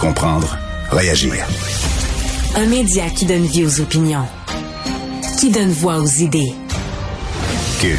Comprendre, 0.00 0.56
réagir. 0.90 1.34
Un 2.54 2.66
média 2.66 3.04
qui 3.10 3.26
donne 3.26 3.44
vie 3.46 3.64
aux 3.64 3.80
opinions. 3.80 4.26
Qui 5.40 5.50
donne 5.50 5.70
voix 5.70 5.98
aux 5.98 6.06
idées. 6.06 6.52
Cube. 7.80 7.98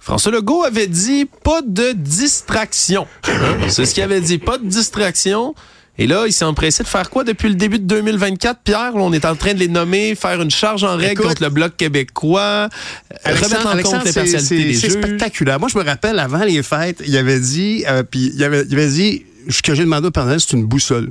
François 0.00 0.30
Legault 0.32 0.62
avait 0.64 0.86
dit 0.86 1.26
pas 1.42 1.62
de 1.62 1.92
distraction. 1.92 3.06
C'est 3.68 3.84
ce 3.86 3.94
qu'il 3.94 4.02
avait 4.04 4.20
dit, 4.20 4.38
pas 4.38 4.58
de 4.58 4.66
distraction. 4.66 5.54
Et 5.98 6.06
là, 6.06 6.24
il 6.26 6.32
s'est 6.32 6.44
empressé 6.44 6.82
de 6.82 6.88
faire 6.88 7.08
quoi 7.10 7.24
depuis 7.24 7.48
le 7.48 7.54
début 7.54 7.78
de 7.78 7.84
2024, 7.86 8.60
Pierre? 8.62 8.92
Là, 8.92 9.00
on 9.00 9.12
est 9.14 9.24
en 9.24 9.34
train 9.34 9.54
de 9.54 9.58
les 9.58 9.68
nommer, 9.68 10.14
faire 10.14 10.40
une 10.42 10.50
charge 10.50 10.84
en 10.84 10.94
règle 10.96 11.12
Écoute, 11.12 11.26
contre 11.28 11.42
le 11.42 11.48
Bloc 11.48 11.76
québécois, 11.76 12.68
euh, 12.70 13.16
remettre 13.24 13.66
en 13.66 13.70
Alexandre, 13.70 13.96
compte 13.98 14.04
les 14.04 14.12
c'est- 14.12 14.20
personnalités 14.32 14.64
des 14.68 14.74
c'est- 14.74 14.90
spectaculaire. 14.90 15.58
Moi, 15.58 15.70
je 15.72 15.78
me 15.78 15.82
rappelle, 15.84 16.18
avant 16.18 16.44
les 16.44 16.62
fêtes, 16.62 17.02
il 17.06 17.16
avait 17.16 17.40
dit, 17.40 17.84
euh, 17.88 18.02
puis 18.02 18.30
il 18.34 18.44
avait, 18.44 18.64
il 18.68 18.74
avait 18.74 18.88
dit, 18.90 19.24
ce 19.48 19.62
que 19.62 19.74
j'ai 19.74 19.84
demandé 19.84 20.08
au 20.08 20.10
Père 20.10 20.24
Noël, 20.26 20.40
c'est 20.40 20.52
une 20.52 20.64
boussole. 20.66 21.10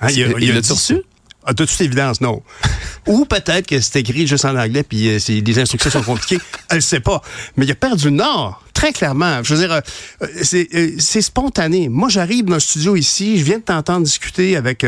Hein, 0.00 0.08
Il- 0.10 0.18
il 0.18 0.50
a 0.50 0.54
l'a-tu 0.54 0.66
dit 0.68 0.72
reçu? 0.72 1.02
Ah, 1.44 1.54
de 1.54 1.64
toute 1.64 1.80
évidence, 1.80 2.20
non. 2.20 2.42
Ou 3.06 3.24
peut-être 3.24 3.66
que 3.66 3.80
c'est 3.80 4.00
écrit 4.00 4.26
juste 4.26 4.44
en 4.44 4.54
anglais, 4.54 4.82
puis 4.82 5.08
euh, 5.08 5.18
les 5.28 5.58
instructions 5.58 5.90
sont 5.90 6.02
compliquées. 6.02 6.38
Elle 6.68 6.76
ne 6.76 6.82
sait 6.82 7.00
pas. 7.00 7.22
Mais 7.56 7.64
il 7.64 7.70
a 7.70 7.74
perdu 7.74 8.06
le 8.06 8.10
nord, 8.16 8.62
très 8.74 8.92
clairement. 8.92 9.42
Je 9.42 9.54
veux 9.54 9.60
dire, 9.60 9.72
euh, 9.72 9.80
euh, 10.22 10.26
c'est 10.42 10.68
euh, 10.74 10.90
c'est 10.98 11.22
spontané. 11.22 11.88
Moi, 11.88 12.10
j'arrive 12.10 12.44
dans 12.44 12.54
le 12.54 12.60
studio 12.60 12.96
ici, 12.96 13.38
je 13.38 13.44
viens 13.44 13.58
de 13.58 13.62
t'entendre 13.62 14.04
discuter 14.04 14.56
avec, 14.56 14.84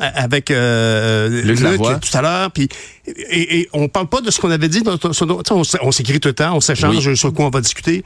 avec 0.00 0.48
Luc 0.48 1.60
Lavoie. 1.60 1.96
tout 1.96 2.16
à 2.16 2.22
l'heure, 2.22 2.50
puis 2.50 2.68
et, 3.06 3.60
et 3.60 3.68
on 3.74 3.88
parle 3.88 4.08
pas 4.08 4.22
de 4.22 4.30
ce 4.30 4.40
qu'on 4.40 4.50
avait 4.50 4.68
dit. 4.68 4.82
Dans, 4.82 4.96
ton- 4.96 5.12
on, 5.82 5.92
s'écrit 5.92 6.18
tout 6.20 6.28
le 6.28 6.34
temps, 6.34 6.56
on 6.56 6.60
s'échange 6.60 7.14
sur 7.14 7.34
quoi 7.34 7.46
on 7.46 7.50
va 7.50 7.60
discuter. 7.60 8.04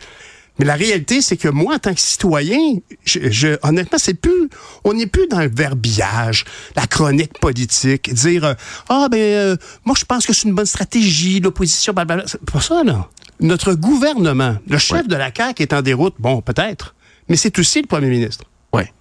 Mais 0.58 0.64
la 0.64 0.74
réalité, 0.74 1.20
c'est 1.20 1.36
que 1.36 1.48
moi, 1.48 1.74
en 1.74 1.78
tant 1.80 1.92
que 1.94 2.00
citoyen, 2.00 2.76
je, 3.04 3.28
je- 3.30 3.58
honnêtement, 3.62 3.98
c'est 3.98 4.14
plus, 4.14 4.48
on 4.84 4.92
n'est 4.94 5.08
plus 5.08 5.27
dans 5.27 5.40
le 5.40 5.48
verbillage, 5.52 6.44
la 6.77 6.86
chronique 6.86 7.38
politique, 7.40 8.12
dire 8.14 8.44
euh, 8.44 8.55
ah 8.88 9.08
ben 9.11 9.19
euh, 9.19 9.56
moi 9.84 9.96
je 9.98 10.05
pense 10.05 10.24
que 10.27 10.33
c'est 10.33 10.46
une 10.46 10.55
bonne 10.55 10.64
stratégie, 10.66 11.41
l'opposition, 11.41 11.92
blablabla. 11.92 12.24
C'est 12.28 12.41
pas 12.44 12.61
ça 12.61 12.84
là. 12.84 13.08
Notre 13.41 13.74
gouvernement, 13.74 14.56
le 14.69 14.78
chef 14.78 14.98
Ouais. 15.02 15.08
de 15.08 15.16
la 15.16 15.30
CAQ 15.36 15.61
est 15.62 15.72
en 15.72 15.83
déroute, 15.83 16.14
bon 16.20 16.41
peut-être, 16.41 16.94
mais 17.28 17.36
c'est 17.36 17.58
aussi 17.58 17.80
le 17.83 17.89
premier 17.89 18.08
ministre. 18.08 18.44
Ouais. 18.72 18.92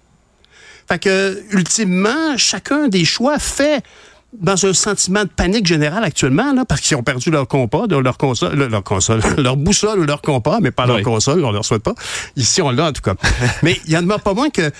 Fait 0.88 0.98
que, 0.98 1.40
ultimement, 1.52 2.36
chacun 2.36 2.88
des 2.88 3.04
choix 3.04 3.38
fait 3.38 3.84
dans 4.40 4.66
un 4.66 4.72
sentiment 4.72 5.24
de 5.24 5.28
panique 5.28 5.66
générale 5.66 6.04
actuellement, 6.04 6.52
là, 6.52 6.64
parce 6.64 6.80
qu'ils 6.80 6.96
ont 6.96 7.02
perdu 7.02 7.30
leur 7.30 7.46
compas, 7.46 7.86
leur 7.86 8.18
console, 8.18 8.54
leur, 8.54 8.82
console, 8.82 9.20
leur 9.38 9.56
boussole 9.56 10.00
ou 10.00 10.04
leur 10.04 10.22
compas, 10.22 10.60
mais 10.60 10.70
pas 10.70 10.86
leur 10.86 11.02
console, 11.02 11.44
on 11.44 11.52
leur 11.52 11.64
souhaite 11.64 11.82
pas. 11.82 11.94
Ici, 12.36 12.62
on 12.62 12.70
l'a 12.70 12.88
en 12.88 12.92
tout 12.92 13.02
cas. 13.02 13.14
mais 13.62 13.80
il 13.86 13.92
y 13.92 13.96
en 13.96 14.02
demeure 14.02 14.20
pas 14.20 14.34
moins 14.34 14.50
que 14.50 14.70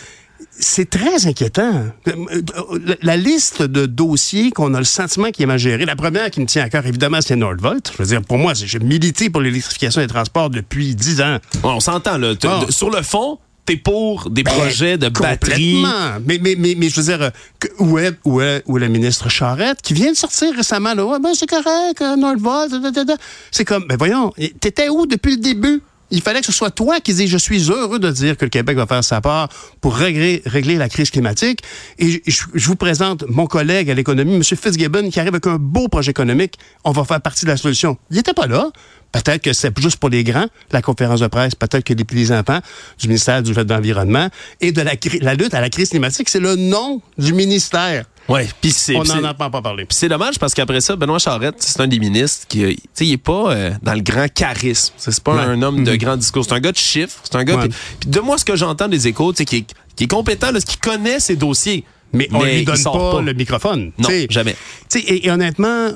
c'est 0.51 0.91
très 0.91 1.27
inquiétant. 1.27 1.87
La, 2.07 2.95
la 3.03 3.17
liste 3.17 3.63
de 3.63 3.87
dossiers 3.87 4.51
qu'on 4.51 4.75
a 4.75 4.79
le 4.79 4.85
sentiment 4.85 5.31
qui 5.31 5.43
est 5.43 5.47
mal 5.47 5.59
géré, 5.59 5.85
la 5.85 5.97
première 5.97 6.31
qui 6.31 6.41
me 6.41 6.47
tient 6.47 6.63
à 6.63 6.69
cœur, 6.69 6.87
évidemment, 6.87 7.21
c'est 7.21 7.37
Nordvolt. 7.37 7.93
Je 7.93 8.03
veux 8.03 8.09
dire, 8.09 8.23
pour 8.23 8.39
moi, 8.39 8.53
j'ai 8.55 8.79
milité 8.79 9.31
pour 9.31 9.41
l'électrification 9.41 10.01
des 10.01 10.07
transports 10.07 10.51
depuis 10.51 10.95
dix 10.95 11.21
ans. 11.21 11.39
On 11.63 11.81
s'entend, 11.81 12.19
là. 12.19 12.35
Ah. 12.45 12.61
Sur 12.69 12.91
le 12.91 13.03
fond, 13.03 13.39
t'es 13.67 13.77
pour 13.77 14.31
des 14.31 14.45
projets 14.45 14.99
de 14.99 15.09
batterie. 15.09 15.83
Ben. 15.83 16.21
Mais, 16.27 16.39
mais, 16.41 16.55
mais, 16.59 16.75
mais 16.77 16.89
je 16.89 17.01
veux 17.01 17.17
dire, 17.17 17.31
où, 17.79 17.99
est, 17.99 18.15
où, 18.25 18.41
est, 18.41 18.63
où 18.67 18.77
est 18.77 18.81
le 18.81 18.89
ministre 18.89 19.29
Charette 19.29 19.81
qui 19.83 19.95
vient 19.95 20.13
de 20.13 20.17
sortir 20.17 20.55
récemment, 20.55 20.95
là, 20.95 21.05
ouais, 21.05 21.19
ben 21.19 21.33
c'est 21.35 21.49
correct, 21.49 22.01
euh, 22.01 22.91
da, 22.91 23.05
da. 23.05 23.17
C'est 23.51 23.65
comme, 23.65 23.87
ben 23.87 23.97
voyons, 23.97 24.33
t'étais 24.61 24.89
où 24.89 25.07
depuis 25.07 25.33
le 25.33 25.41
début? 25.41 25.83
Il 26.15 26.23
fallait 26.23 26.41
que 26.41 26.47
ce 26.47 26.53
soit 26.53 26.71
toi 26.71 27.01
qui 27.01 27.13
dis 27.13 27.27
je 27.27 27.37
suis 27.37 27.71
heureux 27.71 27.99
de 27.99 28.09
dire 28.09 28.37
que 28.37 28.45
le 28.45 28.49
Québec 28.49 28.77
va 28.77 28.87
faire 28.87 29.03
sa 29.03 29.21
part 29.21 29.49
pour 29.81 29.97
régler, 29.97 30.43
régler 30.47 30.77
la 30.77 30.89
crise 30.89 31.11
climatique. 31.11 31.61
Et 31.99 32.23
je, 32.25 32.45
vous 32.55 32.77
présente 32.77 33.25
mon 33.29 33.47
collègue 33.47 33.91
à 33.91 33.95
l'économie, 33.95 34.37
M. 34.37 34.43
Fitzgibbon, 34.45 35.11
qui 35.11 35.19
arrive 35.19 35.35
avec 35.35 35.47
un 35.49 35.57
beau 35.57 35.89
projet 35.89 36.13
économique. 36.13 36.55
On 36.85 36.93
va 36.93 37.03
faire 37.03 37.21
partie 37.21 37.47
de 37.47 37.51
la 37.51 37.57
solution. 37.57 37.99
Il 38.11 38.17
n'était 38.17 38.33
pas 38.33 38.47
là. 38.47 38.71
Peut-être 39.11 39.43
que 39.43 39.53
c'est 39.53 39.77
juste 39.81 39.97
pour 39.97 40.09
les 40.09 40.23
grands, 40.23 40.47
la 40.71 40.83
conférence 40.83 41.21
de 41.21 41.27
presse, 41.27 41.57
peut-être 41.57 41.85
que 41.85 41.95
les 41.95 42.05
petits 42.05 42.33
enfants 42.33 42.61
du 42.99 43.09
ministère 43.09 43.43
du 43.43 43.53
de 43.53 43.63
l'Environnement 43.63 44.29
et 44.61 44.71
de 44.71 44.83
la, 44.83 44.93
la 45.21 45.35
lutte 45.35 45.55
à 45.55 45.61
la 45.61 45.71
crise 45.71 45.91
climatique, 45.91 46.29
c'est 46.29 46.41
le 46.41 46.55
nom 46.55 47.01
du 47.19 47.33
ministère. 47.33 48.05
Ouais, 48.29 48.49
puis 48.61 48.71
c'est 48.71 48.97
On 48.97 49.05
n'en 49.05 49.23
entend 49.29 49.51
pas 49.51 49.61
parler. 49.63 49.85
Puis 49.85 49.97
c'est 49.99 50.09
dommage 50.09 50.39
parce 50.39 50.55
qu'après 50.55 50.81
ça, 50.81 50.97
Benoît 50.97 51.19
Charette, 51.19 51.57
c'est 51.59 51.81
un 51.81 51.87
des 51.87 51.99
ministres 51.99 52.47
qui, 52.49 52.61
tu 52.61 52.77
sais, 52.95 53.07
il 53.07 53.13
est 53.13 53.17
pas 53.19 53.53
euh, 53.53 53.71
dans 53.83 53.93
le 53.95 54.01
grand 54.01 54.33
charisme. 54.33 54.95
C'est 54.97 55.23
pas 55.23 55.35
Ouais. 55.35 55.43
un 55.43 55.61
homme 55.63 55.85
de 55.85 55.95
grand 55.97 56.17
discours. 56.17 56.45
C'est 56.45 56.55
un 56.55 56.61
gars 56.61 56.73
de 56.73 56.77
chiffres. 56.79 57.21
C'est 57.25 57.37
un 57.37 57.45
gars. 57.45 57.59
Puis, 58.01 58.09
de 58.09 58.21
moi, 58.21 58.39
ce 58.39 58.45
que 58.45 58.57
j'entends 58.57 58.89
des 58.89 59.07
échos, 59.09 59.33
tu 59.33 59.39
sais, 59.39 59.45
qui 59.45 59.57
est, 59.59 59.67
qui 59.95 60.05
est 60.05 60.09
compétent, 60.09 60.51
là, 60.53 60.61
qui 60.61 60.79
connaît 60.79 61.21
ses 61.21 61.37
dossiers. 61.37 61.85
Mais 62.15 62.29
on 62.33 62.43
Mais 62.43 62.59
lui 62.59 62.65
donne 62.65 62.83
pas, 62.83 63.13
pas. 63.13 63.21
le 63.23 63.33
microphone. 63.35 63.91
Non, 63.99 64.09
jamais. 64.31 64.55
tu 64.89 65.01
sais, 65.01 65.05
Et, 65.05 65.27
et 65.27 65.31
honnêtement, 65.31 65.89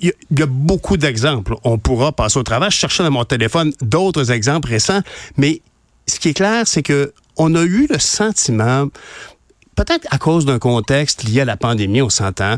il 0.00 0.06
y, 0.06 0.10
a- 0.10 0.14
il 0.30 0.38
y 0.38 0.42
a 0.42 0.46
beaucoup 0.46 0.96
d'exemples. 0.96 1.56
On 1.64 1.76
pourra 1.76 2.12
passer 2.12 2.38
au 2.38 2.42
travail. 2.44 2.70
Je 2.70 2.76
cherchais 2.76 3.02
dans 3.02 3.10
mon 3.10 3.24
téléphone 3.24 3.72
d'autres 3.82 4.30
exemples 4.30 4.68
récents. 4.68 5.00
Mais 5.36 5.60
ce 6.06 6.20
qui 6.20 6.28
est 6.28 6.34
clair, 6.34 6.62
c'est 6.66 6.82
que 6.84 7.12
on 7.36 7.54
a 7.56 7.62
eu 7.64 7.86
le 7.90 7.98
sentiment, 7.98 8.86
peut-être 9.76 10.06
à 10.10 10.18
cause 10.18 10.44
d'un 10.44 10.58
contexte 10.58 11.24
lié 11.24 11.42
à 11.42 11.44
la 11.44 11.56
pandémie, 11.56 12.02
on 12.02 12.10
s'entend, 12.10 12.56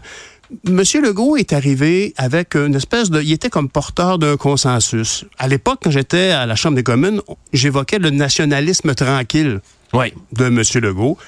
Monsieur 0.65 1.03
Legault 1.03 1.37
est 1.37 1.53
arrivé 1.53 2.15
avec 2.17 2.57
une 2.57 2.75
espèce 2.75 3.11
de... 3.11 3.21
Il 3.21 3.33
était 3.33 3.51
comme 3.51 3.69
porteur 3.69 4.19
d'un 4.19 4.39
consensus. 4.39 5.27
À 5.37 5.47
l'époque, 5.47 5.81
quand 5.83 5.91
j'étais 5.91 6.31
à 6.31 6.47
la 6.47 6.57
Chambre 6.57 6.77
des 6.77 6.83
communes, 6.83 7.21
j'évoquais 7.53 7.99
le 7.99 8.09
nationalisme 8.09 8.95
tranquille 8.95 9.61
de 9.93 10.45
M. 10.45 10.63
Legault. 10.83 11.19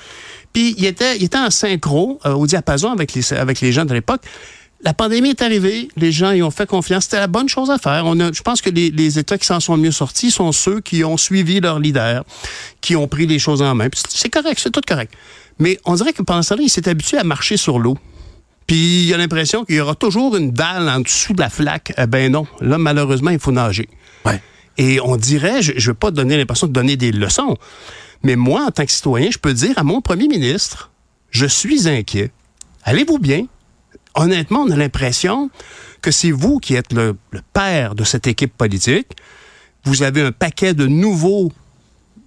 Puis 0.54 0.74
il 0.78 0.86
était, 0.86 1.16
il 1.16 1.24
était 1.24 1.38
en 1.38 1.50
synchro, 1.50 2.18
euh, 2.24 2.32
au 2.32 2.46
diapason 2.46 2.90
avec 2.90 3.12
les, 3.12 3.32
avec 3.34 3.60
les 3.60 3.72
gens 3.72 3.84
de 3.84 3.92
l'époque. 3.92 4.22
La 4.82 4.94
pandémie 4.94 5.30
est 5.30 5.42
arrivée, 5.42 5.88
les 5.96 6.10
gens 6.10 6.32
y 6.32 6.42
ont 6.42 6.50
fait 6.50 6.66
confiance. 6.66 7.04
C'était 7.04 7.18
la 7.18 7.26
bonne 7.26 7.48
chose 7.48 7.70
à 7.70 7.76
faire. 7.76 8.04
On 8.06 8.18
a, 8.18 8.32
je 8.32 8.40
pense 8.40 8.62
que 8.62 8.70
les, 8.70 8.90
les 8.90 9.18
États 9.18 9.36
qui 9.36 9.46
s'en 9.46 9.60
sont 9.60 9.76
mieux 9.76 9.90
sortis 9.90 10.30
sont 10.30 10.52
ceux 10.52 10.80
qui 10.80 11.04
ont 11.04 11.18
suivi 11.18 11.60
leur 11.60 11.78
leader, 11.78 12.24
qui 12.80 12.96
ont 12.96 13.06
pris 13.06 13.26
les 13.26 13.38
choses 13.38 13.60
en 13.60 13.74
main. 13.74 13.90
Puis 13.90 14.00
C'est 14.08 14.30
correct, 14.30 14.58
c'est 14.58 14.70
tout 14.70 14.80
correct. 14.86 15.12
Mais 15.58 15.78
on 15.84 15.94
dirait 15.94 16.14
que 16.14 16.22
pendant 16.22 16.42
ce 16.42 16.50
temps-là, 16.50 16.62
il 16.62 16.70
s'est 16.70 16.88
habitué 16.88 17.18
à 17.18 17.24
marcher 17.24 17.58
sur 17.58 17.78
l'eau. 17.78 17.98
Puis 18.66 19.02
il 19.04 19.12
a 19.12 19.18
l'impression 19.18 19.64
qu'il 19.64 19.74
y 19.74 19.80
aura 19.80 19.94
toujours 19.94 20.36
une 20.36 20.52
dalle 20.52 20.88
en 20.88 21.00
dessous 21.00 21.34
de 21.34 21.40
la 21.40 21.50
flaque. 21.50 21.92
Eh 21.98 22.06
ben 22.06 22.32
non, 22.32 22.46
là, 22.60 22.78
malheureusement, 22.78 23.30
il 23.30 23.38
faut 23.38 23.52
nager. 23.52 23.88
Ouais. 24.24 24.40
Et 24.78 24.98
on 25.00 25.16
dirait, 25.16 25.60
je 25.60 25.72
ne 25.72 25.80
veux 25.80 25.94
pas 25.94 26.10
donner 26.10 26.38
l'impression 26.38 26.66
de 26.66 26.72
donner 26.72 26.96
des 26.96 27.12
leçons, 27.12 27.58
mais 28.22 28.36
moi, 28.36 28.64
en 28.66 28.70
tant 28.70 28.86
que 28.86 28.92
citoyen, 28.92 29.30
je 29.30 29.38
peux 29.38 29.52
dire 29.52 29.74
à 29.76 29.82
mon 29.82 30.00
premier 30.00 30.28
ministre, 30.28 30.90
je 31.30 31.46
suis 31.46 31.88
inquiet. 31.88 32.30
Allez-vous 32.84 33.18
bien? 33.18 33.46
Honnêtement, 34.20 34.60
on 34.60 34.70
a 34.70 34.76
l'impression 34.76 35.50
que 36.02 36.10
c'est 36.10 36.30
vous 36.30 36.58
qui 36.58 36.74
êtes 36.74 36.92
le, 36.92 37.16
le 37.30 37.40
père 37.52 37.94
de 37.94 38.04
cette 38.04 38.26
équipe 38.26 38.56
politique. 38.56 39.08
Vous 39.84 40.02
avez 40.02 40.22
un 40.22 40.32
paquet 40.32 40.74
de 40.74 40.86
nouveaux 40.86 41.52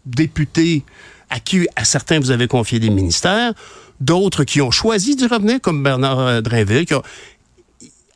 députés 0.06 0.84
à 1.30 1.40
qui, 1.40 1.68
à 1.76 1.86
certains, 1.86 2.20
vous 2.20 2.32
avez 2.32 2.48
confié 2.48 2.80
des 2.80 2.90
ministères, 2.90 3.54
d'autres 4.00 4.44
qui 4.44 4.62
ont 4.62 4.72
choisi 4.72 5.16
d'y 5.16 5.28
revenir, 5.28 5.60
comme 5.62 5.82
Bernard 5.84 6.20
euh, 6.20 6.42
Drinville, 6.42 6.86
qui 6.86 6.94
ont- 6.94 7.04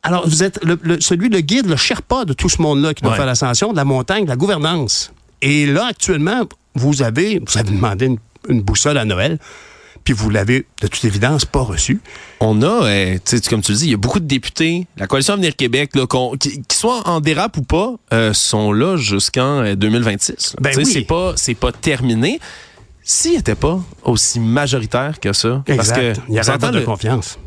alors, 0.02 0.28
vous 0.28 0.42
êtes 0.44 0.62
le, 0.64 0.78
le- 0.82 1.00
celui, 1.00 1.28
le 1.28 1.40
guide, 1.40 1.66
le 1.66 1.76
Sherpa 1.76 2.24
de 2.24 2.32
tout 2.32 2.48
ce 2.48 2.62
monde-là 2.62 2.94
qui 2.94 3.02
doit 3.02 3.12
Ouais. 3.12 3.16
faire 3.16 3.26
l'ascension 3.26 3.72
de 3.72 3.76
la 3.76 3.84
montagne, 3.84 4.24
de 4.24 4.28
la 4.28 4.36
gouvernance. 4.36 5.12
Et 5.42 5.66
là, 5.66 5.86
actuellement, 5.86 6.42
vous 6.74 7.02
avez, 7.02 7.40
vous 7.44 7.58
avez 7.58 7.70
demandé 7.70 8.06
une, 8.06 8.18
une 8.48 8.62
boussole 8.62 8.96
à 8.98 9.04
Noël, 9.04 9.38
puis 10.08 10.14
vous 10.14 10.30
l'avez, 10.30 10.64
de 10.80 10.86
toute 10.86 11.04
évidence, 11.04 11.44
pas 11.44 11.60
reçue. 11.60 12.00
On 12.40 12.62
a, 12.62 12.86
euh, 12.86 13.18
comme 13.50 13.60
tu 13.60 13.72
le 13.72 13.76
dis, 13.76 13.84
il 13.84 13.90
y 13.90 13.94
a 13.94 13.98
beaucoup 13.98 14.20
de 14.20 14.24
députés. 14.24 14.86
La 14.96 15.06
coalition 15.06 15.34
Avenir 15.34 15.54
Québec, 15.54 15.90
là, 15.94 16.06
qui, 16.40 16.62
soient 16.72 17.06
en 17.06 17.20
dérape 17.20 17.58
ou 17.58 17.62
pas, 17.62 17.92
euh, 18.14 18.32
sont 18.32 18.72
là 18.72 18.96
jusqu'en 18.96 19.62
euh, 19.62 19.74
2026. 19.74 20.54
là. 20.54 20.60
Ben 20.62 20.72
oui. 20.78 20.86
C'est 20.86 21.02
pas, 21.02 21.34
pas 21.60 21.72
terminé. 21.72 22.40
S'il 23.02 23.36
n'était 23.36 23.54
pas 23.54 23.82
aussi 24.02 24.40
majoritaire 24.40 25.20
que 25.20 25.34
ça, 25.34 25.62
parce 25.66 25.92
que 25.92 26.14
il 26.30 26.36
y 26.36 26.38
a 26.38 26.52
un 26.54 26.56
de 26.56 26.78
le- 26.78 26.84
confiance. 26.86 27.38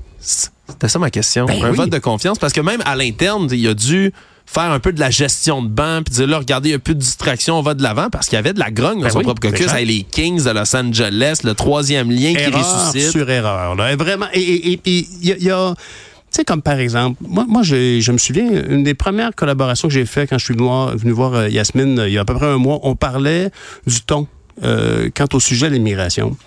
C'était 0.72 0.88
ça 0.88 1.00
ma 1.00 1.10
question. 1.10 1.46
Ben 1.46 1.64
un 1.64 1.70
oui. 1.72 1.78
vote 1.78 1.90
de 1.90 2.00
confiance. 2.00 2.40
Parce 2.40 2.54
que 2.54 2.62
même 2.62 2.82
à 2.86 2.96
l'interne, 2.96 3.48
il 3.52 3.68
a 3.68 3.74
dû 3.74 4.12
faire 4.46 4.72
un 4.72 4.80
peu 4.80 4.92
de 4.92 5.00
la 5.00 5.10
gestion 5.12 5.62
de 5.62 5.70
banc, 5.70 6.02
puis 6.04 6.14
dire 6.16 6.28
là, 6.28 6.40
regardez, 6.40 6.70
il 6.70 6.72
n'y 6.74 6.76
a 6.76 6.80
plus 6.80 6.96
de 6.96 7.00
distraction, 7.00 7.58
on 7.58 7.62
va 7.62 7.74
de 7.74 7.84
l'avant, 7.84 8.10
parce 8.10 8.28
qu'il 8.28 8.36
y 8.36 8.40
avait 8.40 8.52
de 8.54 8.60
la 8.60 8.72
grogne 8.72 8.98
dans 8.98 9.04
Ben 9.06 9.10
son 9.12 9.20
oui, 9.20 9.24
propre 9.24 9.40
caucus. 9.42 9.72
Hey, 9.72 9.86
les 9.86 10.04
Kings 10.04 10.44
de 10.44 10.50
Los 10.50 10.76
Angeles, 10.76 11.40
le 11.44 11.54
troisième 11.54 12.12
lien 12.12 12.34
qui 12.34 12.46
ressuscite. 12.48 13.12
sur 13.12 13.30
erreur. 13.30 13.76
Là. 13.76 13.96
Vraiment. 13.96 14.26
Et- 14.34 14.78
puis, 14.84 15.08
il 15.22 15.28
y 15.30 15.32
a. 15.32 15.36
il 15.38 15.44
y 15.44 15.52
a- 15.52 15.74
tu 15.76 16.38
sais, 16.38 16.46
comme 16.46 16.62
par 16.62 16.80
exemple, 16.80 17.18
moi, 17.28 17.46
moi 17.48 17.62
je 17.62 18.10
me 18.12 18.18
souviens, 18.18 18.50
une 18.70 18.84
des 18.86 18.94
premières 18.94 19.36
collaborations 19.36 19.90
que 19.90 19.94
j'ai 19.94 20.06
fait 20.06 20.28
quand 20.28 20.38
je 20.38 20.46
suis 20.46 20.54
venu 20.56 21.12
voir, 21.12 21.34
euh, 21.34 21.50
Yasmine 21.50 22.02
il 22.08 22.14
y 22.14 22.18
a 22.18 22.22
à 22.22 22.26
peu 22.26 22.34
près 22.36 22.46
un 22.46 22.58
mois, 22.58 22.80
on 22.84 22.96
parlait 22.96 23.52
du 23.86 24.02
ton 24.02 24.28
euh, 24.64 25.10
quant 25.14 25.26
au 25.34 25.40
sujet 25.42 25.68
de 25.70 25.74
l'immigration. 25.74 26.38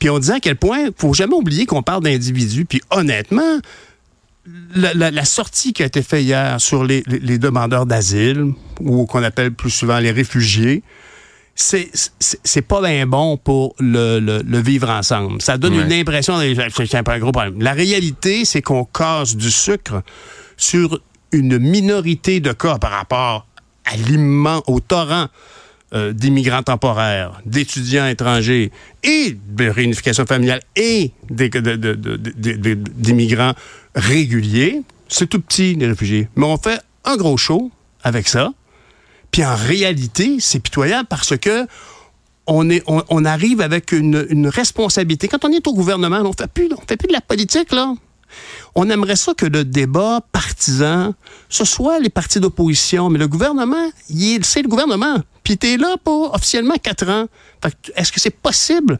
Puis 0.00 0.10
on 0.10 0.18
disait 0.18 0.34
à 0.34 0.40
quel 0.40 0.56
point, 0.56 0.88
faut 0.98 1.14
jamais 1.14 1.34
oublier 1.34 1.66
qu'on 1.66 1.82
parle 1.84 2.02
d'individus. 2.02 2.64
Puis 2.64 2.80
honnêtement, 2.90 3.58
la, 4.74 4.94
la- 4.94 5.10
la 5.12 5.24
sortie 5.24 5.72
qui 5.72 5.82
a 5.82 5.86
été 5.86 6.02
faite 6.02 6.22
hier 6.22 6.60
sur 6.60 6.82
les, 6.84 7.04
les- 7.06 7.18
les 7.20 7.38
demandeurs 7.38 7.86
d'asile, 7.86 8.46
ou 8.80 9.06
qu'on 9.06 9.22
appelle 9.22 9.52
plus 9.52 9.70
souvent 9.70 9.98
les 9.98 10.10
réfugiés, 10.10 10.82
c'est 11.54 11.90
c'est- 12.18 12.62
pas 12.62 12.80
bien 12.80 13.06
bon 13.06 13.36
pour 13.36 13.74
le, 13.78 14.18
le- 14.18 14.42
le 14.42 14.58
vivre 14.60 14.88
ensemble. 14.88 15.42
Ça 15.42 15.58
donne 15.58 15.76
Ouais. 15.76 15.84
une 15.84 15.92
impression, 15.92 16.38
c'est 16.40 16.94
un 16.94 17.02
peu 17.02 17.12
un 17.12 17.18
gros 17.18 17.32
problème. 17.32 17.60
La 17.60 17.72
réalité, 17.74 18.44
c'est 18.46 18.62
qu'on 18.62 18.84
casse 18.84 19.36
du 19.36 19.50
sucre 19.50 20.02
sur 20.56 21.00
une 21.32 21.58
minorité 21.58 22.40
de 22.40 22.52
cas 22.52 22.78
par 22.78 22.90
rapport 22.92 23.46
à 23.84 23.96
l'immense, 23.96 24.62
au 24.66 24.80
torrent 24.80 25.26
euh, 25.92 26.12
d'immigrants 26.12 26.62
temporaires, 26.62 27.40
d'étudiants 27.46 28.06
étrangers 28.06 28.70
et 29.02 29.36
de 29.48 29.68
réunification 29.68 30.24
familiale 30.24 30.60
et 30.76 31.10
d'immigrants 31.28 33.54
réguliers. 33.94 34.82
C'est 35.08 35.28
tout 35.28 35.40
petit, 35.40 35.74
les 35.74 35.86
réfugiés. 35.86 36.28
Mais 36.36 36.46
on 36.46 36.56
fait 36.56 36.80
un 37.04 37.16
gros 37.16 37.36
show 37.36 37.70
avec 38.02 38.28
ça. 38.28 38.52
Puis 39.30 39.44
en 39.44 39.56
réalité, 39.56 40.36
c'est 40.38 40.60
pitoyable 40.60 41.08
parce 41.08 41.36
que 41.36 41.66
on, 42.46 43.24
arrive 43.24 43.60
avec 43.60 43.92
une, 43.92 44.26
une 44.28 44.48
responsabilité. 44.48 45.28
Quand 45.28 45.44
on 45.44 45.52
est 45.52 45.64
au 45.66 45.74
gouvernement, 45.74 46.20
on 46.20 46.30
on 46.30 46.32
fait 46.32 46.52
plus 46.52 46.68
de 46.68 47.12
la 47.12 47.20
politique, 47.20 47.72
là. 47.72 47.94
On 48.74 48.88
aimerait 48.90 49.16
ça 49.16 49.34
que 49.34 49.46
le 49.46 49.64
débat 49.64 50.20
partisan, 50.32 51.14
ce 51.48 51.64
soit 51.64 51.98
les 51.98 52.10
partis 52.10 52.40
d'opposition, 52.40 53.08
mais 53.10 53.18
le 53.18 53.28
gouvernement, 53.28 53.90
c'est 54.42 54.62
le 54.62 54.68
gouvernement. 54.68 55.16
Puis 55.42 55.56
t'es 55.58 55.76
là 55.76 55.96
pour 56.04 56.34
officiellement 56.34 56.76
quatre 56.82 57.08
ans. 57.08 57.26
Est-ce 57.96 58.12
que 58.12 58.20
c'est 58.20 58.30
possible 58.36 58.98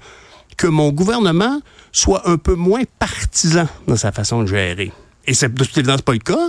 que 0.56 0.67
mon 0.67 0.91
gouvernement 0.91 1.61
soit 1.93 2.29
un 2.29 2.37
peu 2.37 2.55
moins 2.55 2.82
partisan 2.99 3.67
dans 3.87 3.97
sa 3.97 4.12
façon 4.12 4.43
de 4.43 4.47
gérer? 4.49 4.93
Et 5.27 5.35
c'est 5.35 5.53
de 5.53 5.65
toute 5.65 5.76
évidence 5.79 6.03
pas 6.03 6.12
le 6.12 6.19
cas. 6.19 6.49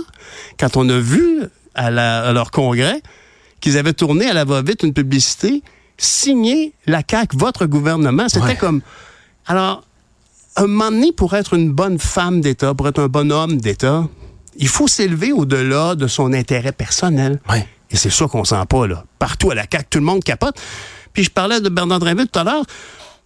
Quand 0.58 0.76
on 0.76 0.88
a 0.88 0.98
vu 0.98 1.42
à, 1.74 1.90
la- 1.90 2.28
à 2.28 2.32
leur 2.32 2.50
congrès 2.50 3.00
qu'ils 3.60 3.78
avaient 3.78 3.92
tourné 3.92 4.28
à 4.28 4.32
la 4.32 4.44
va-vite 4.44 4.82
une 4.82 4.92
publicité 4.92 5.62
signée 5.98 6.72
la 6.86 7.02
CAQ, 7.08 7.36
votre 7.36 7.66
gouvernement, 7.66 8.28
c'était 8.28 8.44
Ouais. 8.46 8.56
comme... 8.56 8.80
Alors, 9.46 9.84
un 10.56 10.66
moment 10.66 10.90
donné, 10.90 11.12
pour 11.12 11.34
être 11.34 11.54
une 11.54 11.70
bonne 11.72 11.98
femme 11.98 12.40
d'État, 12.40 12.74
pour 12.74 12.88
être 12.88 13.00
un 13.00 13.08
bon 13.08 13.30
homme 13.32 13.56
d'État, 13.58 14.06
il 14.56 14.68
faut 14.68 14.88
s'élever 14.88 15.32
au-delà 15.32 15.94
de 15.94 16.06
son 16.06 16.32
intérêt 16.32 16.72
personnel. 16.72 17.40
Et 17.90 17.96
c'est 17.96 18.10
ça 18.10 18.26
qu'on 18.26 18.44
sent 18.44 18.64
pas, 18.68 18.86
là. 18.86 19.04
Partout 19.18 19.50
à 19.50 19.54
la 19.54 19.64
CAQ, 19.70 19.86
tout 19.90 19.98
le 19.98 20.04
monde 20.04 20.22
capote. 20.24 20.56
Puis 21.12 21.24
je 21.24 21.30
parlais 21.30 21.60
de 21.60 21.68
Bernard 21.68 21.98
Drinville 22.00 22.28
tout 22.32 22.38
à 22.38 22.44
l'heure. 22.44 22.64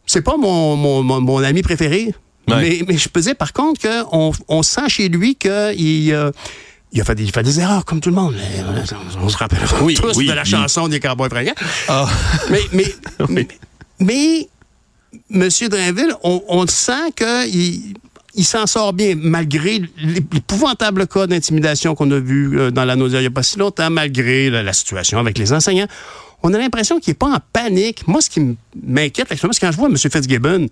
C'est 0.06 0.22
pas 0.22 0.36
mon, 0.36 0.76
mon, 0.76 1.02
mon- 1.02 1.20
mon 1.20 1.38
ami 1.42 1.62
préféré. 1.62 2.14
Mais, 2.48 2.80
mais 2.86 2.96
je 2.96 3.08
peux 3.08 3.20
dire, 3.20 3.34
par 3.34 3.52
contre, 3.52 3.80
qu'on 4.08 4.32
on 4.46 4.62
sent 4.62 4.88
chez 4.88 5.08
lui 5.08 5.34
qu'il 5.34 5.50
euh, 5.50 6.30
il 6.92 7.00
a, 7.00 7.04
fait 7.04 7.16
des, 7.16 7.24
il 7.24 7.32
fait 7.32 7.42
des 7.42 7.58
erreurs, 7.58 7.84
comme 7.84 8.00
tout 8.00 8.10
le 8.10 8.14
monde. 8.14 8.36
On 9.20 9.28
se 9.28 9.36
rappelle 9.36 9.58
Oui, 9.82 9.94
tous 9.94 10.16
oui, 10.16 10.28
de 10.28 10.32
la 10.32 10.44
chanson 10.44 10.86
des 10.86 11.00
Cowboys 11.00 11.28
fringants. 11.28 11.54
Ah. 11.88 12.06
Mais, 12.50 12.60
mais, 12.72 12.94
mais, 13.28 13.48
mais 13.98 14.48
M. 15.32 15.48
Drainville, 15.70 16.14
on, 16.22 16.42
on 16.48 16.66
sent 16.66 17.12
qu'il 17.16 17.94
il 18.38 18.44
s'en 18.44 18.66
sort 18.66 18.92
bien, 18.92 19.14
malgré 19.16 19.80
l'épouvantable 19.96 21.06
cas 21.06 21.26
d'intimidation 21.26 21.94
qu'on 21.94 22.10
a 22.10 22.18
vu 22.18 22.58
euh, 22.60 22.70
dans 22.70 22.84
la 22.84 22.94
nausée 22.94 23.16
il 23.16 23.20
n'y 23.22 23.26
a 23.26 23.30
pas 23.30 23.42
si 23.42 23.58
longtemps, 23.58 23.88
malgré 23.88 24.50
la, 24.50 24.62
la 24.62 24.72
situation 24.74 25.18
avec 25.18 25.38
les 25.38 25.52
enseignants. 25.54 25.86
On 26.42 26.52
a 26.52 26.58
l'impression 26.58 27.00
qu'il 27.00 27.12
n'est 27.12 27.16
pas 27.16 27.28
en 27.28 27.38
panique. 27.52 28.06
Moi, 28.06 28.20
ce 28.20 28.28
qui 28.28 28.56
m'inquiète, 28.82 29.32
actuellement, 29.32 29.54
c'est 29.54 29.60
quand 29.60 29.72
je 29.72 29.76
vois 29.78 29.88
M. 29.88 29.96
Fitzgibbon 29.96 30.66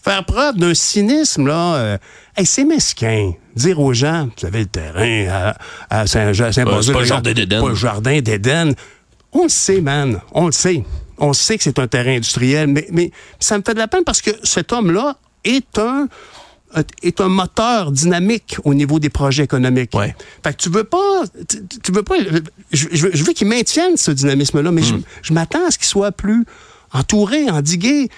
faire 0.00 0.24
preuve 0.24 0.56
d'un 0.56 0.72
cynisme, 0.72 1.48
là. 1.48 1.74
euh, 1.74 1.98
hey, 2.36 2.46
c'est 2.46 2.64
mesquin. 2.64 3.32
Dire 3.56 3.80
aux 3.80 3.92
gens, 3.92 4.28
vous 4.38 4.46
avez 4.46 4.60
le 4.60 4.66
terrain 4.66 5.26
à, 5.28 5.56
à 5.90 6.06
Saint-Jean, 6.06 6.52
Saint-Basile. 6.52 6.92
pas 6.92 7.00
le 7.00 7.06
jardin 7.06 7.32
d'Éden. 7.32 7.60
Pas 7.60 7.68
le 7.68 7.74
jardin 7.74 8.20
d'Éden. 8.20 8.72
On 9.32 9.42
le 9.42 9.48
sait, 9.48 9.80
man. 9.80 10.20
On 10.32 10.46
le 10.46 10.52
sait. 10.52 10.84
On 11.18 11.32
sait 11.32 11.56
que 11.56 11.64
c'est 11.64 11.78
un 11.78 11.86
terrain 11.88 12.16
industriel, 12.16 12.68
mais, 12.68 12.86
mais 12.90 13.10
ça 13.40 13.58
me 13.58 13.62
fait 13.66 13.74
de 13.74 13.78
la 13.78 13.88
peine 13.88 14.04
parce 14.04 14.22
que 14.22 14.30
cet 14.42 14.72
homme-là 14.72 15.16
est 15.44 15.78
un 15.78 16.08
est 17.02 17.20
un 17.22 17.28
moteur 17.28 17.92
dynamique 17.92 18.56
au 18.64 18.74
niveau 18.74 18.98
des 18.98 19.08
projets 19.08 19.44
économiques. 19.44 19.94
Ouais. 19.94 20.14
Fait 20.44 20.52
que 20.52 20.62
tu 20.62 20.68
veux 20.68 20.84
pas, 20.84 21.24
tu, 21.48 21.66
tu 21.82 21.92
veux 21.92 22.02
pas, 22.02 22.16
je, 22.72 22.88
je 22.92 23.06
veux, 23.06 23.12
veux 23.24 23.32
qu'il 23.32 23.48
maintienne 23.48 23.96
ce 23.96 24.10
dynamisme-là, 24.10 24.70
mais 24.70 24.82
je, 24.82 24.94
je 25.22 25.32
m'attends 25.32 25.66
à 25.66 25.70
ce 25.70 25.78
qu'il 25.78 25.86
soit 25.86 26.12
plus 26.12 26.44
entouré, 26.92 27.48
endigué. 27.50 28.10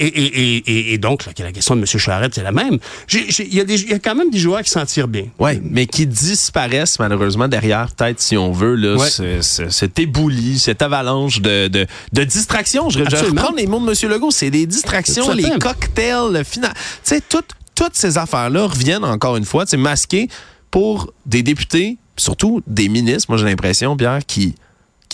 Et, 0.00 0.06
et, 0.06 0.56
et, 0.56 0.56
et, 0.66 0.94
et 0.94 0.98
donc, 0.98 1.26
la, 1.26 1.32
la 1.44 1.52
question 1.52 1.76
de 1.76 1.80
M. 1.80 1.86
Charette, 1.86 2.34
c'est 2.34 2.42
la 2.42 2.52
même. 2.52 2.78
Il 3.12 3.54
y, 3.54 3.60
a 3.60 3.64
des- 3.64 3.82
il 3.82 3.90
y 3.90 3.92
a 3.92 3.98
quand 3.98 4.14
même 4.14 4.30
des 4.30 4.38
joueurs 4.38 4.62
qui 4.62 4.70
s'en 4.70 4.84
tirent 4.86 5.08
bien. 5.08 5.26
Oui, 5.38 5.60
mais 5.62 5.86
qui 5.86 6.06
disparaissent 6.06 6.98
malheureusement 6.98 7.48
derrière, 7.48 7.88
peut-être, 7.94 8.20
si 8.20 8.36
on 8.36 8.50
veut, 8.50 8.74
là, 8.76 8.96
Ouais. 8.96 9.10
ce- 9.10 9.42
ce- 9.42 9.68
cet 9.68 9.98
éboulis, 9.98 10.58
cette 10.58 10.80
avalanche 10.82 11.40
de, 11.40 11.68
de, 11.68 11.86
de 12.12 12.24
distractions. 12.24 12.88
Je, 12.90 13.00
je 13.08 13.16
reprends 13.24 13.52
les 13.54 13.66
mots 13.66 13.78
de 13.78 13.90
M. 13.90 14.10
Legault, 14.10 14.30
c'est 14.30 14.50
des 14.50 14.66
distractions, 14.66 15.30
les 15.32 15.50
cocktails, 15.58 16.32
le 16.32 16.42
final. 16.44 16.72
Tu 16.74 16.80
sais, 17.02 17.20
toutes, 17.28 17.50
toutes 17.74 17.94
ces 17.94 18.16
affaires-là 18.18 18.66
reviennent 18.66 19.04
encore 19.04 19.36
une 19.36 19.44
fois, 19.44 19.64
tu 19.66 19.70
sais, 19.72 19.76
masquées 19.76 20.28
pour 20.70 21.12
des 21.26 21.42
députés, 21.42 21.98
surtout 22.16 22.62
des 22.66 22.88
ministres, 22.88 23.26
moi 23.28 23.38
j'ai 23.38 23.44
l'impression, 23.44 23.96
Pierre, 23.96 24.20
qui 24.26 24.54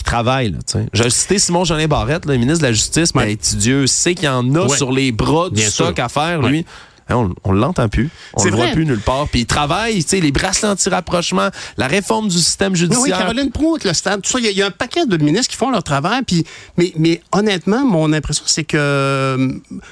qui 0.07 0.11
travaillent. 0.11 0.51
Là. 0.51 0.59
J'ai 0.93 1.09
cité 1.09 1.37
Simon 1.39 1.63
Jolin 1.65 1.87
Barrette, 1.87 2.25
le 2.25 2.37
ministre 2.37 2.59
de 2.61 2.67
la 2.67 2.73
Justice, 2.73 3.13
mais 3.13 3.31
hey, 3.31 3.37
Dieu 3.55 3.87
sait 3.87 4.15
qu'il 4.15 4.25
y 4.25 4.29
en 4.29 4.55
a 4.55 4.65
Ouais. 4.67 4.77
sur 4.77 4.91
les 4.91 5.11
bras 5.11 5.49
du 5.49 5.55
Bien 5.55 5.69
stock 5.69 5.95
sûr. 5.95 6.05
à 6.05 6.09
faire, 6.09 6.41
lui. 6.41 6.65
On, 7.09 7.33
on 7.43 7.51
l'entend 7.53 7.87
plus. 7.89 8.09
On 8.33 8.39
C'est 8.43 8.49
le 8.49 8.55
voit 8.55 8.67
plus 8.67 8.85
nulle 8.85 8.99
part. 8.99 9.27
Puis 9.29 9.41
il 9.41 9.45
travaille, 9.45 10.03
tu 10.03 10.09
sais, 10.09 10.19
les 10.19 10.31
bracelets 10.31 10.67
anti-rapprochement, 10.69 11.49
la 11.77 11.87
réforme 11.87 12.27
du 12.27 12.37
système 12.37 12.73
Oui, 12.73 12.79
oui, 12.81 12.85
judiciaire. 12.93 13.17
Caroline 13.19 13.51
Proulx, 13.51 13.85
le 13.85 13.93
stade, 13.93 14.21
tout 14.21 14.29
ça. 14.31 14.39
Il 14.39 14.45
y 14.45 14.47
a- 14.47 14.51
il 14.51 14.57
y, 14.57 14.61
a 14.61 14.67
un 14.67 14.71
paquet 14.71 15.05
de 15.05 15.17
ministres 15.17 15.47
qui 15.51 15.57
font 15.57 15.69
leur 15.71 15.83
travail. 15.83 16.21
Puis, 16.25 16.43
mais, 16.77 16.91
mais 16.97 17.21
honnêtement, 17.31 17.85
mon 17.85 18.11
impression, 18.13 18.43
c'est 18.47 18.63
que. 18.63 18.77
euh, 18.77 19.49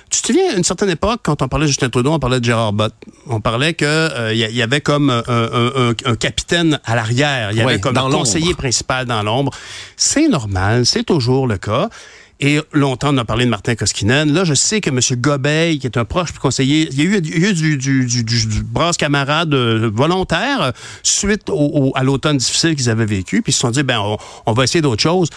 Tu 0.09 0.21
te 0.21 0.27
souviens, 0.27 0.53
à 0.53 0.57
une 0.57 0.63
certaine 0.63 0.89
époque, 0.89 1.21
quand 1.23 1.41
on 1.41 1.47
parlait 1.47 1.65
de 1.65 1.69
Justin 1.69 1.89
Trudeau, 1.89 2.11
on 2.11 2.19
parlait 2.19 2.39
de 2.39 2.45
Gérard 2.45 2.73
Bott. 2.73 2.93
On 3.27 3.39
parlait 3.41 3.73
qu'il 3.73 3.87
y, 4.33 4.41
il 4.43 4.55
y 4.55 4.61
avait 4.61 4.81
comme 4.81 5.09
un, 5.09 5.23
un- 5.27 5.89
un- 5.89 5.93
un 6.11 6.15
capitaine 6.15 6.79
à 6.85 6.95
l'arrière. 6.95 7.51
Il 7.51 7.57
y 7.57 7.61
avait 7.61 7.79
comme 7.79 7.97
un 7.97 8.09
conseiller 8.11 8.53
principal 8.53 9.05
dans 9.05 9.23
l'ombre. 9.23 9.51
C'est 9.97 10.27
normal, 10.27 10.85
c'est 10.85 11.03
toujours 11.03 11.47
le 11.47 11.57
cas. 11.57 11.89
Et 12.41 12.59
longtemps, 12.73 13.13
on 13.13 13.17
a 13.17 13.23
parlé 13.25 13.45
de 13.45 13.49
Martin 13.49 13.75
Koskinen. 13.75 14.31
Là, 14.33 14.43
je 14.43 14.53
sais 14.53 14.81
que 14.81 14.89
M. 14.89 14.99
Gobeil, 15.21 15.79
qui 15.79 15.87
est 15.87 15.97
un 15.97 16.03
proche 16.03 16.33
conseiller, 16.33 16.89
il 16.91 16.97
y 16.97 17.01
a 17.01 17.05
eu, 17.05 17.21
il 17.23 17.29
y 17.41 17.45
a 17.45 17.49
eu 17.49 17.53
du, 17.53 17.77
du, 17.77 18.05
du, 18.05 18.23
du- 18.25 18.45
du 18.47 18.63
brasse 18.63 18.97
camarade 18.97 19.53
euh, 19.53 19.89
volontaire 19.93 20.61
euh, 20.61 20.71
suite 21.01 21.49
au- 21.49 21.53
au- 21.55 21.91
à 21.95 22.03
l'automne 22.03 22.37
difficile 22.37 22.75
qu'ils 22.75 22.89
avaient 22.89 23.05
vécu. 23.05 23.41
Puis 23.41 23.51
ils 23.51 23.55
se 23.55 23.61
sont 23.61 23.71
dit, 23.71 23.83
ben, 23.83 23.99
on, 24.01 24.17
on 24.47 24.51
va 24.53 24.65
essayer 24.65 24.81
d'autres 24.81 25.01
choses. 25.01 25.29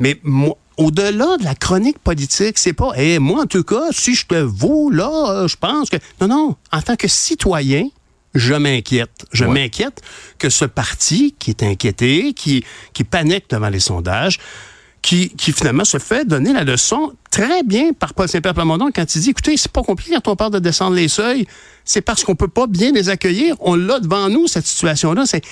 Mais 0.00 0.18
moi, 0.24 0.56
au-delà 0.76 1.36
de 1.38 1.44
la 1.44 1.54
chronique 1.54 1.98
politique, 2.00 2.58
c'est 2.58 2.72
pas, 2.72 2.90
eh, 2.96 3.20
moi, 3.20 3.42
en 3.42 3.46
tout 3.46 3.62
cas, 3.62 3.84
si 3.92 4.14
je 4.16 4.26
te 4.26 4.34
vous, 4.34 4.90
là, 4.90 5.10
euh, 5.28 5.48
je 5.48 5.56
pense 5.56 5.88
que. 5.88 5.98
Non, 6.20 6.26
non. 6.26 6.56
En 6.72 6.82
tant 6.82 6.96
que 6.96 7.06
citoyen, 7.06 7.86
je 8.34 8.54
m'inquiète. 8.54 9.24
Je 9.32 9.44
Ouais. 9.44 9.52
m'inquiète 9.52 10.00
que 10.38 10.48
ce 10.50 10.64
parti 10.64 11.34
qui 11.38 11.50
est 11.50 11.62
inquiété, 11.62 12.32
qui, 12.32 12.64
qui 12.92 13.04
panique 13.04 13.44
devant 13.50 13.68
les 13.68 13.80
sondages, 13.80 14.38
qui, 15.02 15.30
qui 15.30 15.52
finalement 15.52 15.84
se 15.84 15.98
fait 15.98 16.26
donner 16.26 16.52
la 16.52 16.64
leçon 16.64 17.12
très 17.30 17.62
bien 17.62 17.92
par 17.92 18.14
Paul 18.14 18.28
Saint-Pierre 18.28 18.54
Plamondon 18.54 18.90
quand 18.94 19.14
il 19.14 19.20
dit, 19.20 19.30
écoutez, 19.30 19.56
c'est 19.56 19.72
pas 19.72 19.82
compliqué 19.82 20.14
quand 20.22 20.32
on 20.32 20.36
parle 20.36 20.52
de 20.52 20.58
descendre 20.58 20.96
les 20.96 21.08
seuils, 21.08 21.46
c'est 21.84 22.02
parce 22.02 22.24
qu'on 22.24 22.34
peut 22.34 22.48
pas 22.48 22.66
bien 22.66 22.92
les 22.92 23.08
accueillir. 23.08 23.56
On 23.60 23.76
l'a 23.76 24.00
devant 24.00 24.28
nous, 24.28 24.46
cette 24.46 24.66
situation-là. 24.66 25.24
C'est, 25.26 25.42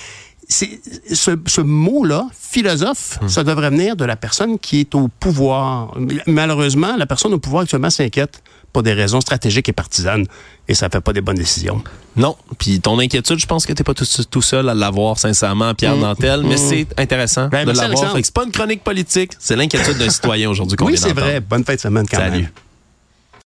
c'est, 0.47 0.79
ce, 1.13 1.31
ce 1.47 1.61
mot-là, 1.61 2.27
philosophe, 2.37 3.19
ça 3.27 3.43
devrait 3.43 3.69
venir 3.69 3.95
de 3.95 4.05
la 4.05 4.15
personne 4.15 4.59
qui 4.59 4.81
est 4.81 4.95
au 4.95 5.07
pouvoir. 5.07 5.95
Malheureusement, 6.27 6.95
la 6.97 7.05
personne 7.05 7.33
au 7.33 7.39
pouvoir 7.39 7.63
actuellement 7.63 7.89
s'inquiète 7.89 8.41
pour 8.71 8.83
des 8.83 8.93
raisons 8.93 9.21
stratégiques 9.21 9.69
et 9.69 9.73
partisanes 9.73 10.25
et 10.67 10.75
ça 10.75 10.89
fait 10.89 11.01
pas 11.01 11.13
des 11.13 11.21
bonnes 11.21 11.37
décisions. 11.37 11.83
Non. 12.15 12.35
Puis 12.57 12.79
ton 12.79 12.99
inquiétude, 12.99 13.39
je 13.39 13.45
pense 13.47 13.65
que 13.65 13.73
t'es 13.73 13.83
pas 13.83 13.93
tout, 13.93 14.05
tout 14.29 14.41
seul 14.41 14.69
à 14.69 14.73
l'avoir, 14.73 15.17
sincèrement, 15.17 15.73
Pierre 15.73 15.95
Nantel, 15.97 16.43
mais 16.43 16.57
c'est 16.57 16.87
intéressant 16.97 17.47
Ben, 17.47 17.65
de 17.65 17.71
l'avoir. 17.71 18.15
C'est 18.23 18.33
pas 18.33 18.43
une 18.45 18.51
chronique 18.51 18.83
politique, 18.83 19.31
c'est 19.39 19.55
l'inquiétude 19.55 19.97
d'un 19.97 20.09
citoyen 20.09 20.49
aujourd'hui 20.49 20.77
qu'on 20.77 20.85
Oui, 20.85 20.97
c'est 20.97 21.13
vrai. 21.13 21.39
Bonne 21.39 21.63
fête 21.63 21.77
de 21.77 21.81
semaine 21.81 22.05
quand 22.09 22.17
Salut. 22.17 22.41
même. 22.43 22.49